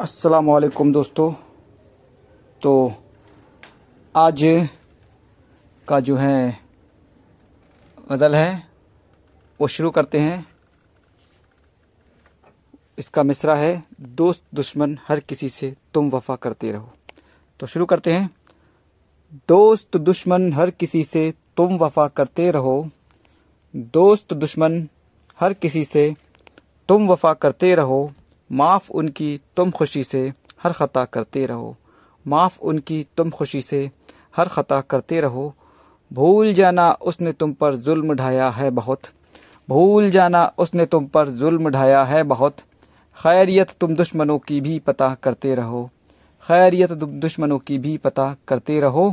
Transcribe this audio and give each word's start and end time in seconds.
अस्सलाम 0.00 0.46
वालेकुम 0.46 0.92
दोस्तों। 0.92 1.32
तो 2.62 2.92
आज 4.16 4.68
का 5.88 6.00
जो 6.00 6.16
है 6.16 6.60
गज़ल 8.12 8.34
है, 8.34 8.68
वो 9.60 9.66
शुरू 9.66 9.90
करते 9.90 10.20
हैं। 10.20 10.46
इसका 12.98 13.22
मिसरा 13.22 13.54
है, 13.54 13.84
दोस्त 14.00 14.42
दुश्मन 14.54 14.98
हर 15.08 15.20
किसी 15.20 15.48
से 15.48 15.76
तुम 15.94 16.10
वफा 16.10 16.36
करते 16.36 16.72
रहो। 16.72 16.92
तो 17.60 17.66
शुरू 17.66 17.86
करते 17.86 18.12
हैं। 18.12 18.30
दोस्त 19.48 19.96
दुश्मन 19.96 20.52
हर 20.52 20.70
किसी 20.70 21.04
से 21.04 21.34
तुम 21.56 21.76
वफा 21.76 22.08
करते 22.08 22.50
रहो। 22.50 22.90
दोस्त 23.76 24.34
दुश्मन 24.34 24.88
हर 25.40 25.52
किसी 25.52 25.84
से 25.84 26.16
तुम 26.88 27.08
वफा 27.08 27.34
करते 27.34 27.74
रहो। 27.74 28.12
माफ़ 28.50 28.90
उनकी 28.90 29.40
तुम 29.56 29.70
खुशी 29.70 30.02
से 30.04 30.32
हर 30.62 30.72
ख़ता 30.72 31.04
करते 31.04 31.46
रहो। 31.46 31.76
माफ़ 32.26 32.58
उनकी 32.60 33.06
तुम 33.16 33.30
खुशी 33.30 33.60
से 33.60 33.90
हर 34.36 34.48
ख़ता 34.48 34.80
करते 34.80 35.20
रहो। 35.20 35.54
भूल 36.12 36.52
जाना 36.54 36.92
उसने 36.92 37.32
तुम 37.32 37.52
पर 37.52 37.74
जुल्म 37.74 38.14
ढाया 38.14 38.50
है 38.50 38.70
बहुत। 38.70 39.00
भूल 39.68 40.10
जाना 40.10 40.52
उसने 40.58 40.86
तुम 40.86 41.06
पर 41.06 41.28
जुल्म 41.28 41.70
ढाया 41.70 42.04
है 42.04 42.22
बहुत। 42.22 42.56
खैरियत 43.16 43.70
तुम 43.80 43.94
दुश्मनों 43.94 44.38
की 44.38 44.60
भी 44.60 44.78
पता 44.78 45.14
करते 45.14 45.54
रहो। 45.54 45.90
खैरियत 46.48 46.92
तुम 46.92 47.20
दुश्मनों 47.20 47.58
की 47.58 47.78
भी 47.78 47.96
पता 47.98 48.36
करते 48.48 48.80
रहो। 48.80 49.10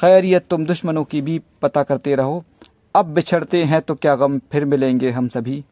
खैरियत 0.00 0.46
तुम 0.50 0.66
दुश्मनों 0.66 1.04
की 1.04 1.22
भी 1.22 1.40
पता 1.62 1.82
करते 1.82 2.14
रहो। 2.14 2.44
अब 2.94 3.06
बिछड़ते 3.06 3.64
हैं 3.64 3.80
तो 3.82 3.94
क्या 3.94 4.14
गम 4.16 4.38
फिर 4.38 4.64
मिलेंगे 4.64 5.10
हम 5.10 5.28
सभी? 5.28 5.64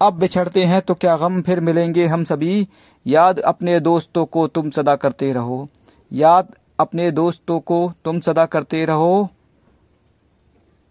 अब 0.00 0.12
बिछड़ते 0.12 0.64
हैं 0.64 0.82
तो 0.82 0.94
क्या 0.94 1.16
गम 1.16 1.42
फिर 1.42 1.60
मिलेंगे 1.60 2.06
हम 2.06 2.24
सभी? 2.24 2.68
याद 3.06 3.38
अपने 3.38 3.80
दोस्तों 3.80 4.24
को 4.26 4.46
तुम 4.46 4.70
सदा 4.70 4.96
करते 4.96 5.32
रहो। 5.32 5.68
याद 6.12 6.54
अपने 6.78 7.10
दोस्तों 7.10 7.60
को 7.60 7.92
तुम 8.04 8.20
सदा 8.20 8.46
करते 8.46 8.84
रहो। 8.84 9.28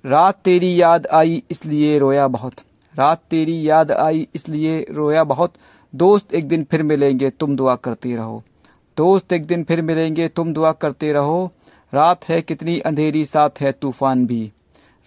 रात 0.05 0.37
तेरी 0.37 0.81
याद 0.81 1.07
आई 1.07 1.43
इसलिए 1.51 1.99
रोया 1.99 2.27
बहुत। 2.27 2.53
रात 2.95 3.21
तेरी 3.29 3.69
याद 3.69 3.91
आई 3.91 4.27
इसलिए 4.35 4.85
रोया 4.91 5.23
बहुत। 5.23 5.53
दोस्त 5.95 6.33
एक 6.33 6.47
दिन 6.47 6.63
फिर 6.63 6.83
मिलेंगे, 6.83 7.29
तुम 7.29 7.55
दुआ 7.55 7.75
करते 7.75 8.15
रहो। 8.15 8.43
दोस्त 8.97 9.33
एक 9.33 9.45
दिन 9.45 9.63
फिर 9.63 9.81
मिलेंगे, 9.81 10.27
तुम 10.27 10.53
दुआ 10.53 10.71
करते 10.71 11.13
रहो। 11.13 11.51
रात 11.93 12.29
है 12.29 12.41
कितनी 12.41 12.79
अंधेरी, 12.79 13.25
साथ 13.25 13.49
है 13.59 13.71
तूफ़ान 13.71 14.25
भी। 14.25 14.51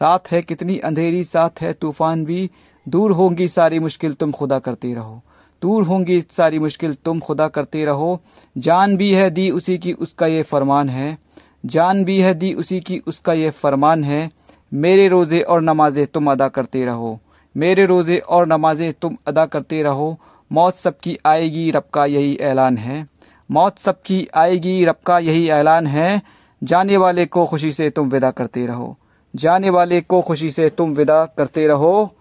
रात 0.02 0.30
है 0.30 0.42
कितनी 0.42 0.78
अंधेरी, 0.78 1.24
साथ 1.24 1.50
है 1.60 1.72
तूफ़ान 1.72 2.24
भी। 2.24 2.50
दूर 2.88 3.12
होंगी 3.12 3.48
सारी 3.48 3.78
मुश्किल 3.78 4.14
तुम 4.14 4.33
खुदा 4.33 4.58
करते 4.58 4.94
रहो। 4.94 5.22
दूर 5.62 5.84
होंगी 5.84 6.20
सारी 6.20 6.58
मुश्किल 6.58 6.94
तुम 6.94 7.20
खुदा 7.20 7.48
करते 7.48 7.84
रहो। 7.84 8.20
जान 8.58 8.97
भी 8.97 9.14
है 9.14 9.30
दी 9.30 9.50
उसी 9.50 9.78
की 9.78 9.92
उसका 9.92 10.27
ये 10.27 10.42
फरमान 10.42 10.89
है। 10.89 11.19
जान 11.66 12.05
भी 12.05 12.20
है 12.20 12.34
दी 12.34 12.55
उसी 12.55 12.80
की 12.80 12.98
उसका 13.06 13.33
ये 13.33 13.50
फरमान 13.50 14.05
है। 14.05 14.30
मेरे 14.74 15.08
रोज़े 15.08 15.41
और 15.41 15.62
नमाजें 15.62 16.06
तुम 16.06 16.33
अदा 16.33 16.48
करते 16.48 16.84
रहो। 16.84 17.19
मेरे 17.56 17.86
रोज़े 17.86 18.19
और 18.19 18.47
नमाजें 18.47 18.92
तुम 18.92 19.17
अदा 19.27 19.46
करते 19.46 19.83
रहो। 19.83 20.19
मौत 20.52 20.74
सबकी 20.74 21.19
आएगी, 21.27 21.70
रब 21.70 21.84
का 21.94 22.06
यही 22.06 22.36
ऐलान 22.36 22.77
है। 22.77 23.06
मौत 23.50 23.78
सबकी 23.78 24.28
आएगी, 24.34 24.84
रब 24.84 24.96
का 25.06 25.19
यही 25.19 25.48
ऐलान 25.48 25.86
है। 25.86 26.22
जाने 26.64 26.96
वाले 26.96 27.27
को 27.27 27.46
खुशी 27.46 27.72
से 27.72 27.91
तुम 27.91 28.08
विदा 28.08 28.30
करते 28.30 28.67
रहो। 28.67 28.98
जाने 29.36 29.70
वाले 29.70 30.00
को 30.00 30.22
खुशी 30.22 30.50
से 30.50 30.70
तुम 30.70 30.91
विदा 30.91 31.24
करते 31.24 31.67
रहो। 31.67 32.14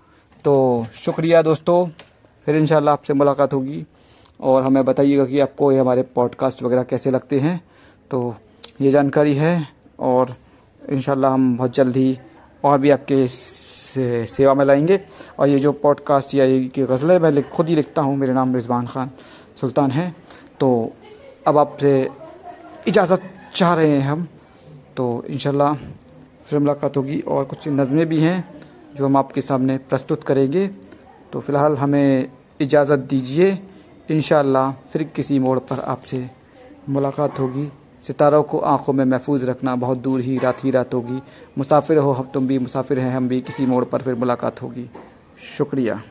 तो 0.45 0.85
शुक्रिया 0.93 1.41
दोस्तों 1.41 1.87
फिर 2.45 2.55
इंशाल्लाह 2.55 2.93
आपसे 2.93 3.13
मुलाकात 3.13 3.53
होगी। 3.53 3.85
और 4.39 4.63
हमें 4.63 4.85
बताइएगा 4.85 5.25
कि 5.25 5.39
आपको 5.39 5.71
ये 5.71 5.79
हमारे 5.79 6.01
पॉडकास्ट 6.01 6.63
वगैरह 6.63 6.83
कैसे 6.83 7.11
लगते 7.11 7.39
हैं। 7.39 7.63
तो 8.11 8.35
ये 8.81 8.91
जानकारी 8.91 9.35
है 9.35 9.67
और 9.99 10.35
इन 10.89 11.25
हम 11.25 11.57
बहुत 11.57 11.73
जल्द 11.73 11.97
ही 11.97 12.19
और 12.63 12.77
भी 12.77 12.89
आपके 12.89 13.27
से, 13.27 14.25
सेवा 14.25 14.53
में 14.53 14.65
लाएँगे। 14.65 14.99
और 15.39 15.47
ये 15.47 15.59
जो 15.59 15.71
पॉडकास्ट 15.71 16.35
या 16.35 16.45
ये 16.45 16.71
गज़लें 16.79 17.19
मैं 17.19 17.49
खुद 17.49 17.69
ही 17.69 17.75
लिखता 17.75 18.01
हूँ 18.01 18.17
मेरा 18.17 18.33
नाम 18.33 18.55
रिजवान 18.55 18.87
खान 18.87 19.11
सुल्तान 19.61 19.91
है। 19.91 20.15
तो 20.59 20.93
अब 21.47 21.57
आपसे 21.57 22.09
इजाज़त 22.87 23.21
चाह 23.55 23.73
रहे 23.73 23.89
हैं 23.89 24.01
हम। 24.01 24.27
तो 24.97 25.23
इन 25.29 25.37
फिर 26.45 26.59
मुलाकात 26.59 26.97
होगी 26.97 27.19
और 27.19 27.45
कुछ 27.45 27.67
नज़में 27.67 28.05
भी 28.05 28.21
हैं। 28.21 28.60
जो 28.97 29.05
हम 29.05 29.17
आपके 29.17 29.41
सामने 29.41 29.77
प्रस्तुत 29.77 30.23
करेंगे। 30.23 30.67
तो 31.33 31.39
फ़िलहाल 31.39 31.75
हमें 31.75 32.31
इजाज़त 32.61 32.99
दीजिए। 32.99 33.59
इन 34.11 34.21
फिर 34.93 35.03
किसी 35.03 35.39
मोड़ 35.39 35.59
पर 35.59 35.79
आपसे 35.79 36.29
मुलाकात 36.89 37.39
होगी। 37.39 37.71
सितारों 38.07 38.43
को 38.43 38.59
आँखों 38.59 38.93
में 38.93 39.05
महफूज 39.05 39.43
रखना 39.43 39.75
बहुत 39.75 39.97
दूर 39.97 40.21
ही 40.21 40.37
रात 40.37 40.63
ही 40.63 40.71
रात 40.71 40.93
होगी। 40.93 41.21
मुसाफिर 41.57 41.97
हो, 41.97 42.11
हम 42.11 42.29
तुम 42.33 42.47
भी 42.47 42.59
मुसाफिर 42.59 42.99
हैं, 42.99 43.15
हम 43.15 43.27
भी 43.27 43.41
किसी 43.41 43.65
मोड़ 43.65 43.85
पर 43.85 44.01
फिर 44.01 44.15
मुलाकात 44.15 44.61
होगी। 44.61 44.89
शुक्रिया। 45.57 46.01